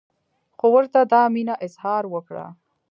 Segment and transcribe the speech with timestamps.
[0.57, 2.45] خو ورته دا مینه اظهار وکړه.